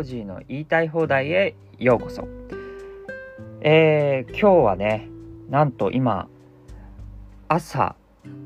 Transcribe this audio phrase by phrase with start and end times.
[0.00, 2.26] オジーの言いたい放題へようこそ。
[3.60, 5.10] えー、今日はね、
[5.50, 6.26] なんと今、
[7.48, 7.96] 朝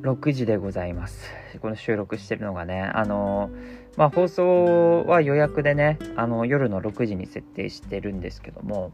[0.02, 1.30] 6時でございます。
[1.62, 3.52] この収録してるのがね、あのー、
[3.96, 8.90] まあ、放送は予約でね、あの夜の6時に設定してるんですけども、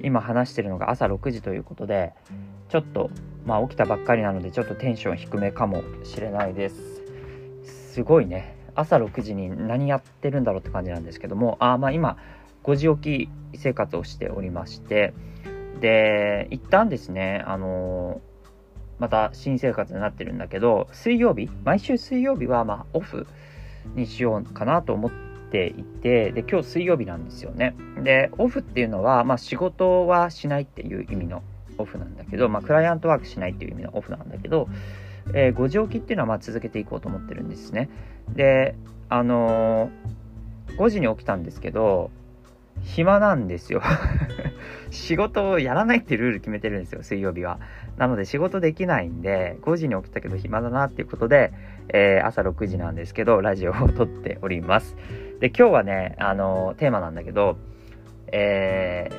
[0.00, 2.12] 今話してるのが朝6時ということで、
[2.68, 3.10] ちょっと、
[3.44, 7.02] まあ、起きたばっかりなので、ちょっとテンション低めかもしれないです。
[7.64, 12.16] すごいね、朝6時に何やってるんだろうって感じなんですけどもあまあ今
[12.64, 15.14] 5時起き生活をしておりまして
[15.80, 18.20] で一旦ですねあの
[18.98, 23.26] また新生活になってるんだけど水曜日毎週水曜日はまオフ
[23.94, 25.10] にしようかなと思っ
[25.50, 27.76] ていてで今日水曜日なんですよね。
[28.02, 31.42] でオフっていうのは、ま、仕事はしないっていう意味の
[31.78, 34.68] オフなんだけど、まあ、クライアントワークしないっていう意味のオフなんだけど
[35.34, 37.88] えー、5時起きっていうのはまあ続けていこうと思ってるんですね。
[38.34, 38.74] で、
[39.08, 42.10] あのー、5時に起きたんですけど、
[42.82, 43.82] 暇なんですよ
[44.90, 47.58] 仕事をやらないってルール決めてるんですよ、水曜日は。
[47.96, 51.52] なので仕事できないんで、5時に起きたけど暇だなっていうことで、
[51.88, 54.96] えー、朝6時なんですけど、ラジオを撮っております。
[55.40, 57.56] で、今日はね、あの、テーマなんだけど、
[58.28, 59.16] えー、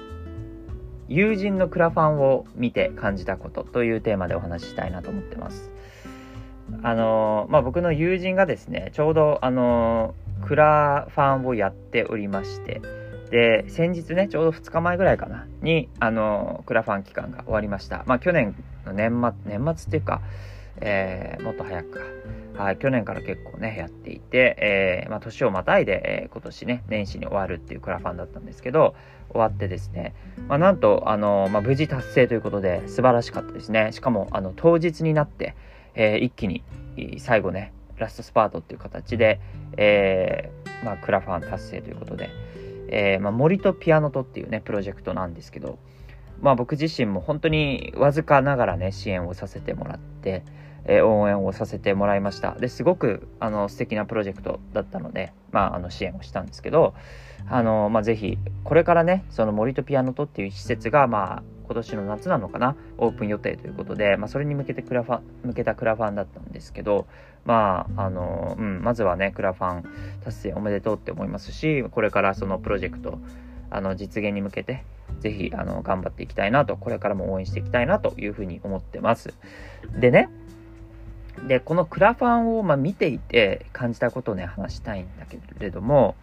[1.08, 5.72] 友人のクラファンを見て感じたことというテーマでお話ししたいなと思ってます。
[6.84, 10.16] あのまあ、僕の友人がですねちょうどあの
[10.46, 12.82] クラファンをやっておりまして
[13.32, 18.04] で先日ねちょうど2日前ぐらいかなにあのクラファン期間が終わりました。
[18.06, 20.22] まあ去年の年末年末っていうか、
[20.78, 21.92] えー、もっと早く
[22.56, 28.96] か、はい、去年から結構ねやっていて、えー、まあ、年をまたいで、えー、今年ね年始に終わるっていうクラファンだったんですけど
[29.30, 30.16] 終わってですね、
[30.48, 33.92] まあ、なんとあの、まあ、無事達成ということで素晴らしかったですね。
[33.92, 35.56] しかもあの当日になって
[35.98, 36.64] えー、一気に
[37.18, 39.42] 最後ねラストスパートっていう形で、
[39.76, 42.30] えー、まあ、クラファン達成ということで、
[42.90, 45.80] えー、まあ、森とピアノとっていうねプロジェクトなんですけど、
[46.40, 50.44] まあ、僕自身も本当にわずかながらね支援をさせてもらって、
[50.90, 52.54] え応援をさせてもらいました。
[52.54, 56.94] ですごくあの素敵なプロジェクトだったので、まあ、あの支援をしたんですけど
[57.50, 62.76] あの、まあ、ぜひこれからねその森とピアノとっていう施設がまあ今年の夏なのかな？
[62.98, 67.08] オープン予定ということで、まあ、それに向けてクラファン向けたクラファンだったんですけど
[67.46, 69.84] まああの、うん、まずはねクラファン
[70.24, 73.20] 達成おめでとうって思いますしこれからそのプロジェクト
[73.70, 74.86] あの実現に向けて
[75.20, 79.34] ぜひあの頑張っていきたいなとこれからも応援していきたいなというふうに思ってます。
[80.00, 80.30] でね
[81.48, 86.16] でこのクラファンをま見ていて感じたことをね話したいんだけれども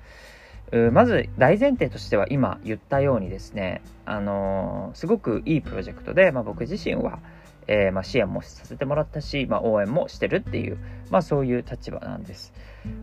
[0.93, 7.21] まず大前提としては今言ったようにですね、あのー、すごくいいプロジェクトで、まあ、僕自身は、
[7.69, 10.79] えー、まあ、支援もさせてもらったし、まあ、応援もしてるっていう、
[11.11, 12.53] まあ、そういう立場なんです。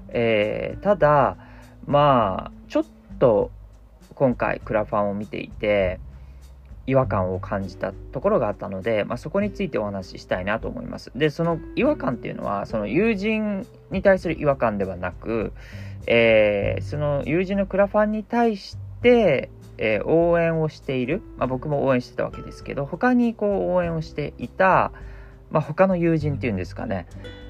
[0.09, 1.37] えー、ただ
[1.85, 2.85] まあちょっ
[3.19, 3.51] と
[4.15, 5.99] 今回クラファンを見ていて
[6.87, 11.11] 違和感を感じたところがあったので、まあ、そこについてお話ししたいなと思います。
[11.15, 15.53] でその違和感っていうのはその友人に対する違和感ではなく
[16.07, 24.91] えー、その友人のクラファンに対して、えー、応援をしている、まあ、僕も応援してたわけですけど他にこう応援をしていた、
[25.49, 27.07] まあ、他の友人っていうんですかね、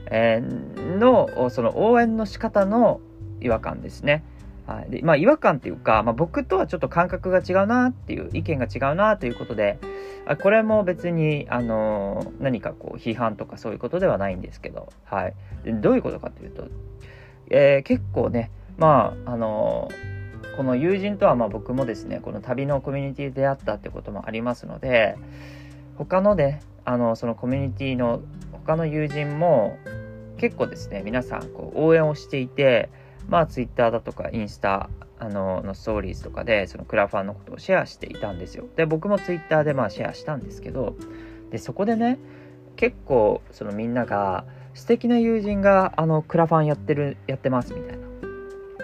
[0.08, 3.00] えー、のその応援の仕方の
[3.40, 4.24] 違和感ですね。
[4.72, 4.90] はい。
[4.90, 9.80] でまあ、違和感っていうか、まあ、僕とはちょっと感覚が違うなっていう意見が違うなということで
[10.26, 15.34] あこれも別に、あのー、何かこう批判とかそういうことではないんですけど、はい、
[15.66, 16.68] どういうことかというと
[17.54, 25.18] えー、結構ねまああのー、この友人とはまあ僕もですねこの旅のコミュニティで出会ったってこともありますので
[25.98, 28.22] 他のねあのそのコミュニティの
[28.54, 29.78] 他の友人も
[30.38, 32.90] 結構ですね皆さんこう応援をしていて
[33.32, 38.66] まあ Twitter だとかインスタあののストーリーズとかでそのクラファンのことをシェアしていたんですよ。
[38.76, 40.96] で僕も Twitter でまあシェアしたんですけど
[41.50, 42.20] でそこでね
[42.76, 48.08] 結構そのみんなが素敵な友人があのクラファンやってるやってますみたいな。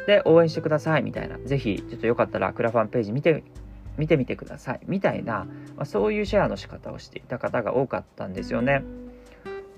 [0.08, 1.38] で応援してくださいみたいな。
[1.40, 3.44] ぜひちょっとよかったらクラファンページ見て
[3.98, 5.46] 見てみてくださいみたいな、
[5.76, 8.84] まあ、そういうシェアの仕方をしていた方が多かったんですよね。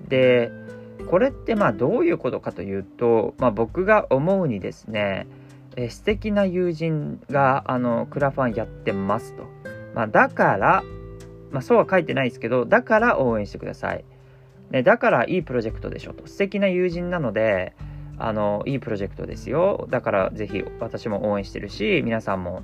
[0.08, 0.52] で
[1.00, 5.26] これってまあどういうことかというと、まあ、僕が思うにですね
[5.76, 9.44] え素敵な友人があのクラファンやってますと、
[9.94, 10.82] まあ、だから、
[11.50, 14.04] まあ、そうは書いてないですけどだから応援してください。
[14.70, 16.28] ね、だからいいプロジェクトでしょと。
[16.28, 17.74] 素敵な友人なので
[18.18, 19.86] あのいいプロジェクトですよ。
[19.90, 22.62] だからぜひ私も応援してるし皆さんも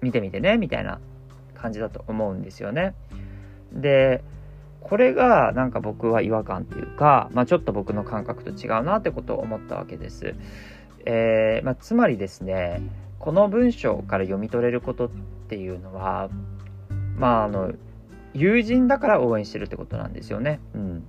[0.00, 1.00] 見てみてねみたいな
[1.54, 2.94] 感じだと思うんですよね。
[3.72, 4.22] で
[4.80, 10.34] これがなんか僕は違和感っていうか、まあ、ちょっと僕の感覚と違うなってことを思ったわけです。
[11.06, 12.82] えー、まあ、つまりですね
[13.18, 15.10] この文章から読み取れることっ
[15.48, 16.28] ていうのは
[17.16, 17.72] まああの
[18.34, 20.60] 友人だから応援してるってことなんですよね。
[20.74, 21.04] うん、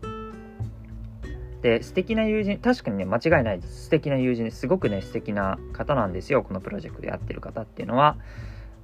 [1.61, 8.17] で素敵な友人確かにね間違いないです素敵な友人ですごくね素敵な方なんですよこのプロジェクトでやってる方っていうのは。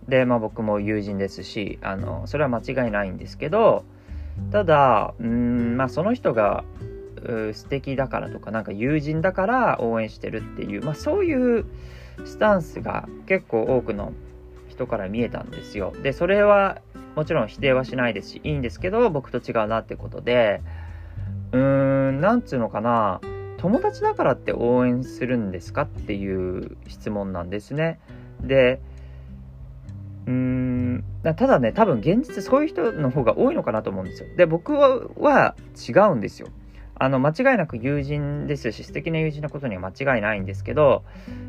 [0.08, 3.84] でまあ僕も友人ですしあのそれは間違いないんですけど
[4.52, 6.64] ただうんまあその人が
[7.54, 11.66] 素敵だからとかなんか友人だから応援してるっていう、まあ、そういう
[12.26, 14.14] スタンスが結構多くの
[14.70, 15.94] 人から見えたんですよ。
[16.04, 16.82] で、それは
[17.16, 20.62] もちろん否定はしないですし、いいんですけど、僕と違うなってことで、
[21.52, 23.20] うーん、なんつうのかな、
[23.58, 28.00] 友達だからって応援するんですかっていう質問なんですね。
[28.42, 28.80] で、
[31.24, 34.30] ん、ただね、多分現実そういう人の方が多いのかなと思うんですよ。
[34.36, 35.56] で、僕は
[35.88, 36.50] 違うんですよ。
[37.00, 41.04] あの間違いなく友人ですし素敵な友人のことには間違いないんですけど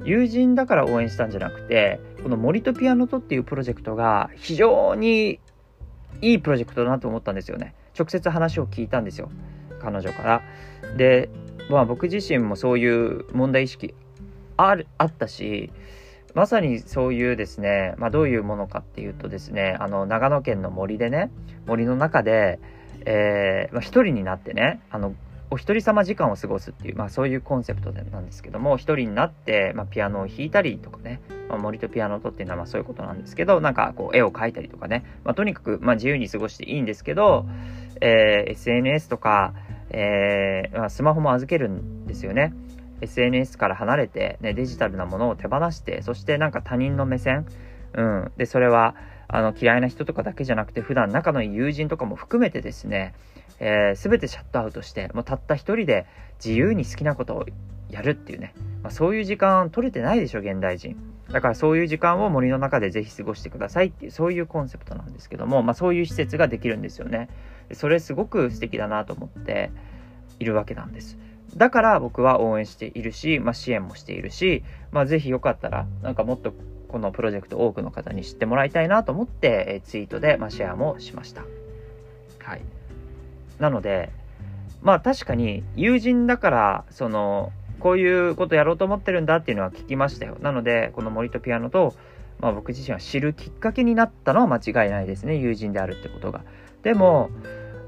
[0.04, 5.40] 友人だから応援したんじゃなくてこの森とピアノとっていうプロジェクトが非常に
[6.20, 9.30] いいプロジェクトだなと思ったんですよね直接話を聞いたんですよ
[9.80, 10.42] 彼女から
[10.96, 11.30] で
[11.70, 13.94] まあ僕自身もそういう問題意識
[14.56, 15.72] あるあったし
[16.34, 21.30] まさにそういうですね、まあ、どういうものかっていうとですねあの長野県の森でね
[21.66, 22.60] 森の中で、
[23.06, 25.14] えーまあ、人になってねあの
[25.50, 37.46] お一人様時間を過ごすっていう、まあ、そういうコンセプトなんですけども一人になって、まあ、ピアノを弾いたりとかね、まあ、森とピアノをとっていうのはまあそういうことなんですけどなんかこう絵を描いたりとかね、まあ、とにかくまあ自由に過ごしていいんですけど、
[38.02, 39.54] えー、SNS とか、
[39.90, 42.52] えーまあ、スマホも預けるんですよね。
[43.00, 47.46] SNS から離れて、ね、デジタルなものを手放してそしてなんか他人の目線、
[47.94, 48.94] うん、でそれは
[49.28, 53.14] あの嫌いな人とかだけじゃなくて普段仲のいい友人とかも含めてですね
[53.60, 56.06] えー、全てシャットアウトして、もうたった一人で
[56.44, 57.46] 自由に好きなことを
[57.90, 60.96] やるっていうね、まあ、そういう時間取れてないでしょ、現代人。
[61.30, 67.28] だからそういう時間を森の中でぜひ過ごしてくださいっていう、そういうコンセプトなんですけども、まあそういう施設ができるんですよね。
[67.72, 69.70] それすごく素敵だなと思って
[70.38, 71.18] いるわけなんです。
[71.56, 74.62] だから僕は応援しているし、まあ、支援もしているし、
[74.92, 76.52] まあ、ぜひよかったら、なんかもっと
[76.88, 81.42] このプロジェクト多くの方に知ってもらいたいなと思って、えツイートで、まシェアもしました。
[82.38, 82.62] はい。
[83.58, 84.10] なので、
[84.82, 90.36] まあ確かに友人だから、その、こういうことやろうと思ってるんだっていうのは聞きましたよ。
[90.40, 91.94] なので、この森とピアノと、
[92.40, 95.36] まあ僕自身は知るきっかけになったのは間違いないですね。
[95.36, 96.42] 友人であるってことが。
[96.82, 97.30] でも、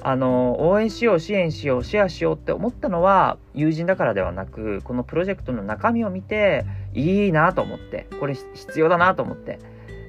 [0.02, 6.64] あの、応援しよう、支援しよう、シェアしようって思ったのは友人だからではなく、このプロジェクトの中身を見て、
[6.94, 9.58] いいなと思って、これ必要だなと思って、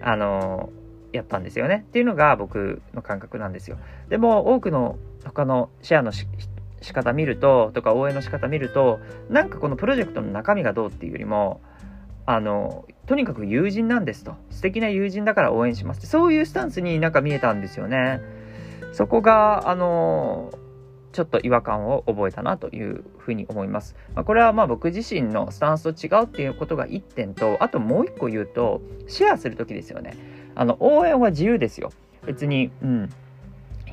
[0.02, 0.70] あの、
[1.12, 1.86] やったんですよね。
[1.88, 3.78] っていうのが僕の感覚なんですよ。
[4.10, 6.28] でも、多くの他のシェアのし
[6.82, 9.00] 仕方見るととか応援の仕方見ると
[9.30, 11.62] なんかこのプロジェクトの中身がどうっていうよりも
[12.26, 18.22] あのとにかく友人なんですと素敵な友人だから応援しますってそういうスタンスになんか見えたんですよね
[18.92, 20.52] そこがあの
[21.12, 23.96] ちょっと違和感を覚えたなというふうに思います。
[24.16, 30.16] まあ、これはまあ僕自身のスタンスと違うっていうことが1点と、あともう1個言うと、シェアするときですよね。
[30.56, 31.92] あの、応援は自由ですよ。
[32.26, 33.10] 別に、うん。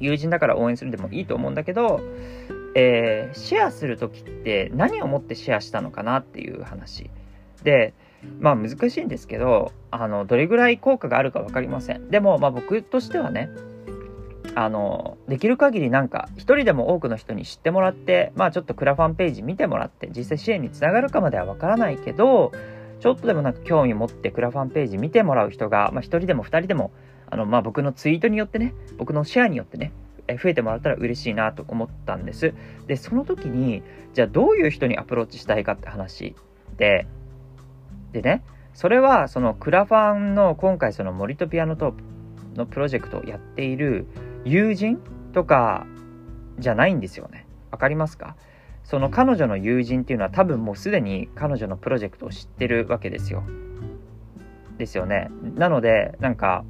[0.01, 2.01] 友人だから応援するでもいいと思うんだけど、
[2.75, 7.11] えー、シェアする時って何をもってシェアしたのかなっていう話
[7.65, 7.95] で
[8.39, 13.51] まあ難しいんですけどあのどれぐらい効果があるか分かりませんでもまあ僕としてはね
[14.61, 22.51] あのできる限りなんか一人でも多くの人に知ってもらってまあちょっとクラファンページ見てもらって実際支援につながるかまでは分からないけど
[22.99, 26.91] ちょっとでもなんか興味持ってクラファンページ見てもらう人が、まあ、1人でも2人でも
[27.31, 29.93] あの、まあ、僕のツイートによってね、僕のシェアによってね、
[30.43, 32.55] 増えてもらったら嬉しいなと思ったんです。
[32.87, 33.83] で、その時に、
[34.15, 36.35] じゃあどういう人にアプローチしたいかって話
[36.77, 37.07] で、
[38.13, 38.43] でね、
[38.75, 41.95] それはそのクラファンの今回その森とピアノと
[42.55, 44.07] のプロジェクトをやっている
[44.49, 44.99] 友人
[45.33, 45.87] とか
[46.59, 47.47] じゃないんですよね。
[47.71, 48.37] わかりますか？
[48.85, 53.45] その彼女の友人っていうのは多分もうすでに彼女のプロジェクトを知ってるわけですよ。
[54.79, 55.31] ですよね。
[55.57, 56.65] なので、なんか、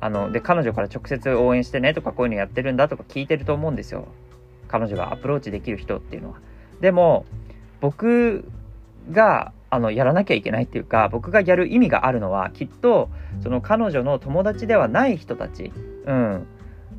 [0.00, 4.08] あので彼女から直接応援してねとかこういうのやってるんだとか聞いてると思うんですよ
[4.66, 6.40] 彼女がアプローチできる人っていうのは
[6.80, 7.24] でも
[7.80, 8.44] 僕
[9.12, 13.10] があのやらなきゃいけないっていうか僕がやる意味があるのはきっと
[13.44, 15.70] その彼女の友達ではない人たち
[16.06, 16.46] うん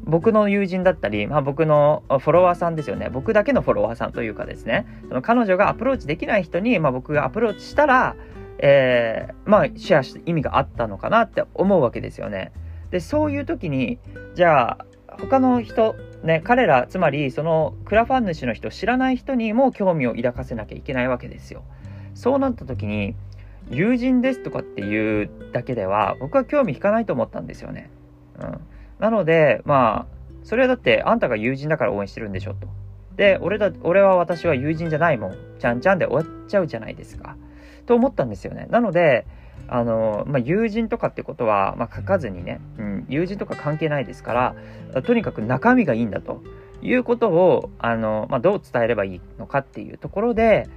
[0.05, 8.15] 僕の友人だったり、まあ、僕のフォロワーさんですよね僕だけのフォロワーさんというかですねその彼女がアプローチできない人に、まあ、僕がアプローチしたら、
[8.59, 12.51] えー、まあシェアして意味があったのかなって思うわけですよね。
[12.91, 13.97] でそういう時に
[14.35, 14.85] じゃあ
[15.19, 21.63] 他の人ね彼らつまりそのクラファン主の人知らない人にも興味を抱かせなきゃいけないわけですよ
[22.13, 23.15] そうなった時に
[23.69, 27.89] 友人ですとかっていうだけでは僕は興味引かないと思ったんですよね。
[28.39, 28.59] うん、
[28.99, 32.67] なのでまあそれはだってあんたが友人だから応援してるんでしょと。
[33.15, 37.35] で俺だ俺は私は友人じゃないもんちゃんちゃんで終わっちゃうじゃないですか。
[37.85, 38.67] と思ったんですよね。
[38.69, 39.25] なので
[39.67, 44.55] あの、まあ、友人とかってことは、まあ、書かずにね、うん、友人とか関係ないですか
[44.93, 46.41] らとにかく中身がいいんだと
[46.81, 50.67] いうことをあの、まあ、どう伝えればいいのかっていうところで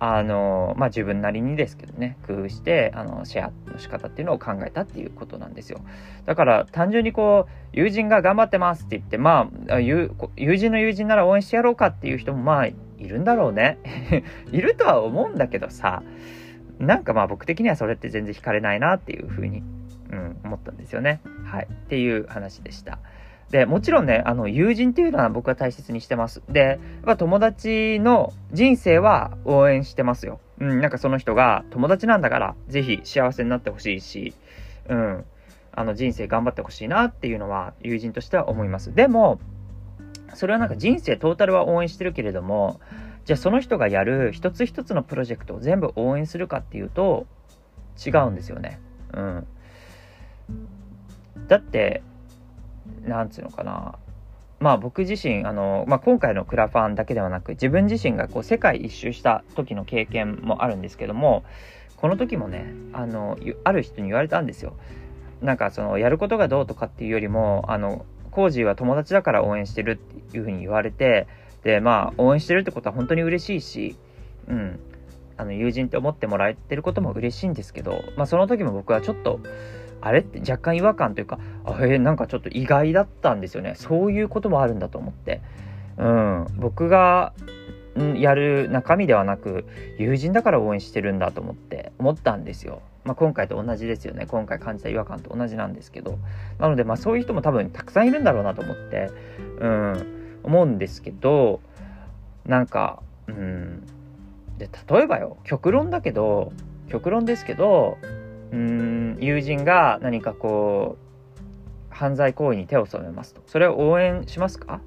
[0.00, 5.80] あのまあ自分なりにですけどね工夫してあのシェアの仕方っていうのを考えたっていうことなんですよ。
[6.24, 13.78] だから単純にこう友人が頑張ってますって言ってまあ友人の友人なら応援してやろうかっていう人もまあいるんだろうね。
[14.52, 16.02] いるとは思うんだけどさ
[16.78, 19.64] なんかまあ僕的にはそれって全然惹かれないなっていうふうに、
[20.12, 21.20] うん、思ったんですよね。
[21.44, 21.66] はい。
[21.70, 23.00] っていう話でした。
[23.50, 26.42] で、もちろんね、あの、友人っていうのは僕は大切にしてます。
[26.48, 30.40] で、やっ友達の人生は応援してますよ。
[30.60, 34.34] うん、なんかその人が友達なんだから、ぜひ幸せになってほしいし、
[34.88, 35.24] うん、
[35.72, 38.94] あの、人生頑張ってほしいなっていうのは友人としては思います。
[38.94, 39.38] でも、
[40.34, 42.80] それはなんか人生トータルは応援してるけれども、
[43.24, 47.26] じゃあその人がやる一つ一つのプロジェクトを全部応援するかっていうと、
[48.04, 48.80] 違うんですよね。
[49.14, 49.46] うん。
[51.46, 52.02] だって、
[53.04, 53.94] なんつうのかな
[54.60, 61.44] まあ僕自身あの、まあ、今回のクラファンだけではなく自分自身がこう世界一周した時の経験もあるんですけども
[61.96, 64.74] この時もねあのある人に言われたんですよ。
[65.40, 71.28] なんかそのやることがどうとかっていうよりもあのコージーは友達だから応援してるっていうふうに言われて
[71.62, 73.96] でまあ応援してるってことは本当に嬉しいし、
[74.48, 74.80] うん、
[75.36, 79.40] あの友人って思ってもらえてることも嬉しいんですけど、まあ、その時も僕はちょっと
[80.00, 83.74] あれって若干違和感というか、あえー、なんかちょっと意外だったんですよね。
[83.76, 85.40] そういうこともあるんだと思って。
[85.96, 87.32] うん、僕が
[88.16, 89.64] やる中身ではなく、
[89.98, 92.82] 友人だから応援してるんだと思って、思ったんですよ。
[93.04, 94.26] まあ、今回と同じですよね。
[94.26, 96.18] 今回感じた違和感と同じなんですけど。
[96.58, 99.10] なので、まあそういう人も多分たくさんいるんだろうなと思って、
[99.60, 101.60] うん、思うんですけど、
[102.46, 103.82] なんか、うん、
[104.58, 106.52] で、例えばよ、極論だけど、
[106.88, 107.98] 極論ですけど、
[108.52, 109.16] うん。
[109.20, 113.42] 友人が何かこう犯罪行為に手を染めますと。
[113.46, 114.80] それを応援しますか？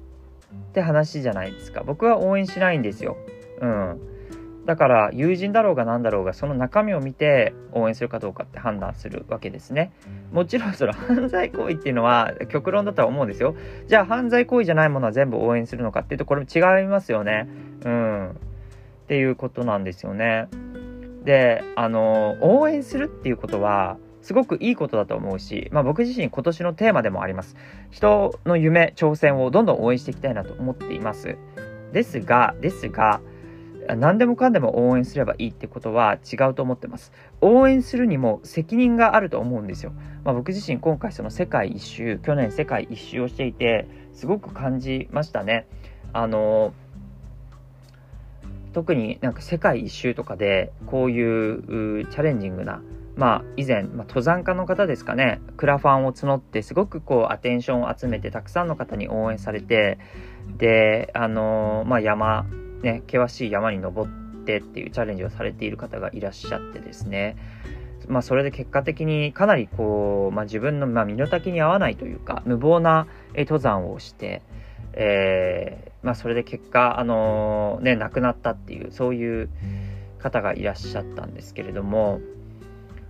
[0.52, 1.82] って話じゃないですか。
[1.84, 3.16] 僕は応援しないんですよ。
[3.60, 4.00] うん。
[4.64, 9.92] だから友人だろうが何だろうがその中身を見て応援するかどうかって判断するわけですね。
[10.30, 13.56] もちろんその犯罪行為っていうのは極論だとは思うんですよ。
[13.88, 17.48] じゃあ犯罪行為じゃないものは全部応援するのかっていうとこれも違いますよね。
[17.84, 18.30] うん。
[18.30, 18.34] っ
[19.08, 20.46] ていうことなんですよね。
[21.24, 27.56] であの応援するっていうことはすごくいいことだと思うし、まあ、僕自身今年のテーマでもあります。
[27.90, 31.36] 人の夢挑戦をどんどん応援していきたいなと思っています。
[31.92, 33.20] ですがですが
[33.88, 37.12] 何でもかんでも応援すればいいってことは違うと思ってます。
[37.40, 39.92] 応援するにも責任があると思うんですよ、
[40.24, 45.66] まあ、僕自身今回その世界一周去年世界一周をしていてすごく感じましたね。
[46.12, 46.74] あの
[48.72, 52.82] 特になんか世界一周とかでこういうチャレンジングな
[53.16, 55.40] まあ以前、まあ、登山家の方ですかね。
[55.56, 59.98] クラファンを募ってすごくこうアテンションを集めてたくさんの方に応援されて
[60.56, 62.46] であのー、まあ山
[62.82, 67.36] ね険しい山に登ってっていうチャレンジをされている方がいらっしゃってですね。
[68.08, 74.42] まあそれで結果的にかなりこう、まあ、自分の、ま、身の丈に合わないというか無謀な登山をして
[74.94, 79.48] えー、まあ、それで結果、あの、ね、亡くなったっていう、そういう
[80.18, 82.20] 方がいらっしゃったんですけれども、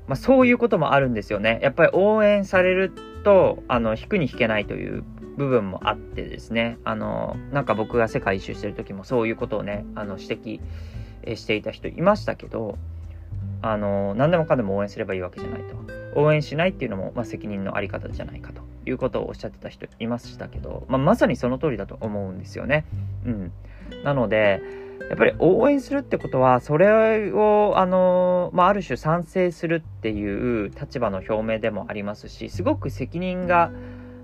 [0.07, 1.59] まあ、そういうこともあるんですよね。
[1.63, 2.93] やっぱり応援される
[3.25, 5.05] と、あの、引くに引けないという
[5.37, 10.61] 部分もあってですね、あの、なんか僕が世界一周してる時もそういうことをね、あの、指
[11.25, 12.77] 摘していた人いましたけど、
[13.63, 15.77] あの、何でもかんでも応援すればいいわけじゃないと。
[16.15, 22.85] 応援しないっていうのも、まあ、責任のあり方じゃないかということをおっしゃってた人いましたけど、まあ、まさにその通りだと思うんですよね。
[23.25, 23.53] うん。
[24.05, 24.61] なので、
[25.09, 33.71] やっぱり応援するってことは、それを、あの、まあ、ある種賛成するっていう立場の表明でもありますし、すごく責任が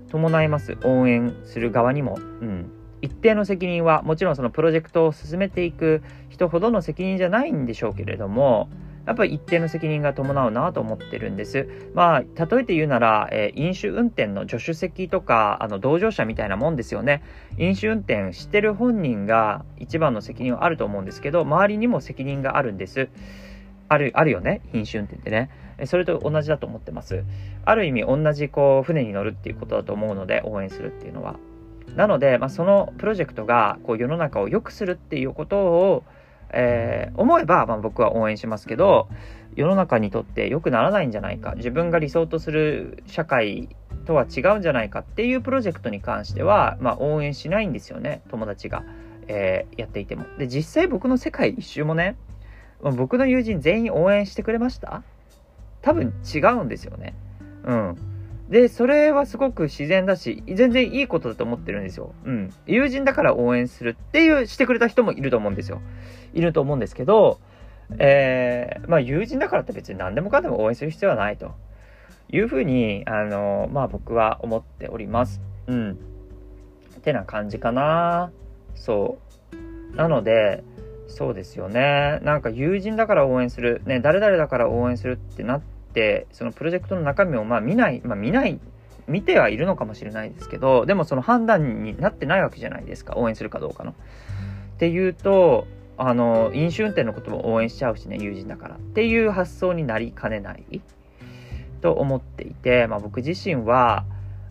[0.09, 0.77] 伴います。
[0.83, 2.17] 応援する側にも。
[2.41, 2.71] うん。
[3.01, 8.69] 一定の責任は、もちろんそのプロジェクトを進めていく人ほどの責任じゃないんでしょうけれども、
[9.09, 11.67] やっぱり一定の責任が伴うなと思ってるんです。
[11.95, 17.23] まあ、例えて言うなら、えー、飲酒運転の助手席とか、あの、同乗者みたいなもんですよね。
[17.57, 23.09] 飲酒運転してる本人が一番の責任はあると思うんですけど、周りにも責任があるんです。
[23.87, 24.61] ある、あるよね。
[24.73, 25.49] 飲酒運転ってね。
[25.85, 27.23] それと同じだと思ってます。
[27.65, 31.35] ある意味、同じ、こう、船に乗るっていうことだと思うので、応援するっていうのは。
[31.95, 36.03] なので、まあ、そのプロジェクトが、こう、世の中を良くするっていうことを、
[36.51, 39.07] えー、思えば、まあ、僕は応援しますけど、
[39.55, 41.53] 世の中にとって良くならないんじゃないか。
[41.55, 43.75] 自分が理想とする社会
[44.05, 48.21] とは違うんじゃないかっていうプロジェクトに関しては、まあ、応援しないんですよね。
[48.29, 48.83] 友達が、
[49.27, 50.25] えー、やっていても。
[50.37, 52.15] で実際僕の世界一周もね
[52.81, 55.03] 僕の友人全員応援してくれました？
[55.81, 57.13] 多分違うんですよね。
[57.65, 57.97] うん。
[58.49, 62.15] で、それはすごく自然だし、全然いいことだと思ってるんですよ。
[62.25, 62.53] うん。
[62.65, 65.81] 友人だから応援するっていう、してくれた人もいると思うんですよ。
[66.33, 67.39] いると思うんですけど、
[67.99, 71.53] えー、まあ友人だからって別に何でもかんでも応援する必要はないと
[72.31, 75.41] いうふうに、あの、まあ僕は思っております。
[75.67, 75.91] うん。
[76.97, 78.31] ってな感じかな。
[78.73, 79.19] そ
[79.93, 79.95] う。
[79.95, 80.63] なので、
[81.07, 82.19] そうですよね。
[82.23, 88.59] なんか友人だから応援する、ね、誰々だから応援するってなって、ってそのプロジェクトの中身をまあ見ない、まあ、見ない
[89.07, 93.15] 見てはいるのかもしれないですけどでもその判断になってないわけじゃないですか。
[93.17, 93.91] 応援するかどうかの。
[93.91, 93.93] っ
[94.77, 95.67] ていうと
[95.97, 98.75] あの飲酒運転のことも応援しちゃうしね友人だから。
[98.75, 100.81] っていう発想になりかねない。
[101.81, 104.05] と思っていて、まあ、僕自身は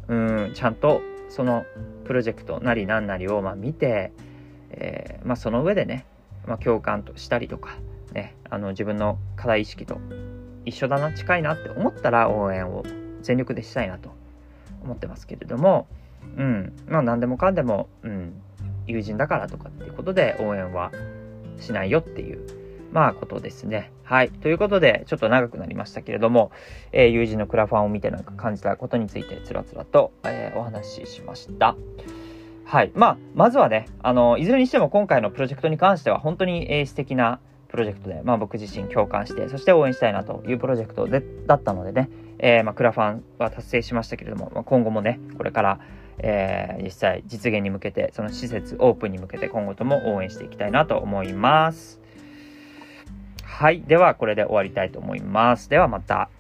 [0.09, 1.64] うんちゃんとその
[2.04, 4.12] プロジェクトなりなんなりをまあ見て、
[4.71, 6.07] えー、まあ、その上でね、
[6.47, 7.76] まあ、共感としたりとか、
[8.12, 10.00] ね、あの自分の課題意識と
[10.68, 12.84] 一緒だな近いなって思ったら応援を
[13.22, 14.10] 全力でしたいなと
[14.82, 15.87] 思ってますけれども
[16.37, 18.34] うんまあ何でもかんでも、うん、
[18.87, 20.92] 友人だからとかっていうことで応援は
[21.58, 23.92] しないよっていうまあことですね。
[24.02, 24.30] はい。
[24.30, 26.50] ということで、ちょっと長くなりましたけれども、
[26.92, 31.76] えー、友人のクラファンを見てなんか感じたことについてつらつらと、えー、お話ししました。
[32.64, 32.92] はい。
[32.94, 42.08] まあ、まずはね、あの、いずれにしても今回のプロジェクトに関しては本当に、えー、素敵な、プロジェクトで、まあ、僕自身共感して、そして応援したいなというプロジェクトでだったのでね、
[42.38, 45.80] えー、まあ、クラファンは達成しましたけれども、まあ、今後もね、これから、
[46.18, 52.00] えー、実際実現に向けて、その施設オープンに向けて今後とも応援していきたいなと思います。
[53.42, 53.82] はい。
[53.82, 55.69] では、これで終わりたいと思います。
[55.69, 56.30] ではまた。